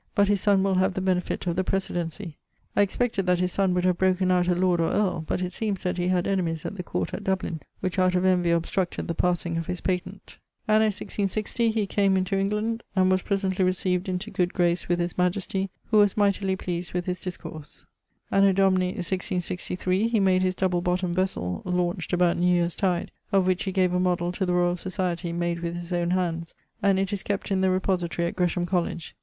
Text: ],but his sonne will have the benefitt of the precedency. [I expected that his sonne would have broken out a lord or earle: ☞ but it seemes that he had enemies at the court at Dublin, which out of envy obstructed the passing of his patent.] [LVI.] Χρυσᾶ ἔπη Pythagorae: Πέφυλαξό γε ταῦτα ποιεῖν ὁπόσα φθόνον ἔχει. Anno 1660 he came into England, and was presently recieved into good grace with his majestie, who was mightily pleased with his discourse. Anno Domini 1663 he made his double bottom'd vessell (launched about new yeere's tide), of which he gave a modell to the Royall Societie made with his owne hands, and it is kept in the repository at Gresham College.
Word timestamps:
],but 0.15 0.27
his 0.29 0.41
sonne 0.41 0.63
will 0.63 0.73
have 0.73 0.95
the 0.95 0.99
benefitt 0.99 1.45
of 1.45 1.55
the 1.55 1.63
precedency. 1.63 2.35
[I 2.75 2.81
expected 2.81 3.27
that 3.27 3.37
his 3.37 3.51
sonne 3.51 3.75
would 3.75 3.85
have 3.85 3.99
broken 3.99 4.31
out 4.31 4.47
a 4.47 4.55
lord 4.55 4.81
or 4.81 4.91
earle: 4.91 5.21
☞ 5.21 5.27
but 5.27 5.43
it 5.43 5.53
seemes 5.53 5.83
that 5.83 5.99
he 5.99 6.07
had 6.07 6.25
enemies 6.25 6.65
at 6.65 6.75
the 6.75 6.81
court 6.81 7.13
at 7.13 7.23
Dublin, 7.23 7.59
which 7.81 7.99
out 7.99 8.15
of 8.15 8.25
envy 8.25 8.49
obstructed 8.49 9.07
the 9.07 9.13
passing 9.13 9.59
of 9.59 9.67
his 9.67 9.79
patent.] 9.79 10.17
[LVI.] 10.17 10.17
Χρυσᾶ 10.17 10.17
ἔπη 10.17 10.17
Pythagorae: 10.17 10.17
Πέφυλαξό 10.17 10.39
γε 10.57 10.87
ταῦτα 10.87 10.89
ποιεῖν 10.89 10.89
ὁπόσα 10.89 10.89
φθόνον 10.89 10.89
ἔχει. 10.89 10.89
Anno 11.03 11.29
1660 11.29 11.69
he 11.71 11.85
came 11.85 12.17
into 12.17 12.37
England, 12.39 12.83
and 12.95 13.11
was 13.11 13.21
presently 13.21 13.65
recieved 13.65 14.07
into 14.09 14.31
good 14.31 14.53
grace 14.55 14.89
with 14.89 14.99
his 14.99 15.17
majestie, 15.19 15.69
who 15.91 15.97
was 15.99 16.17
mightily 16.17 16.55
pleased 16.55 16.93
with 16.93 17.05
his 17.05 17.19
discourse. 17.19 17.85
Anno 18.31 18.51
Domini 18.53 18.85
1663 18.95 20.07
he 20.07 20.19
made 20.19 20.41
his 20.41 20.55
double 20.55 20.81
bottom'd 20.81 21.15
vessell 21.15 21.61
(launched 21.63 22.11
about 22.11 22.37
new 22.37 22.47
yeere's 22.59 22.75
tide), 22.75 23.11
of 23.31 23.45
which 23.45 23.65
he 23.65 23.71
gave 23.71 23.93
a 23.93 23.99
modell 23.99 24.33
to 24.33 24.47
the 24.47 24.53
Royall 24.53 24.73
Societie 24.73 25.31
made 25.35 25.59
with 25.59 25.75
his 25.75 25.93
owne 25.93 26.09
hands, 26.09 26.55
and 26.81 26.97
it 26.97 27.13
is 27.13 27.21
kept 27.21 27.51
in 27.51 27.61
the 27.61 27.69
repository 27.69 28.27
at 28.27 28.35
Gresham 28.35 28.65
College. 28.65 29.15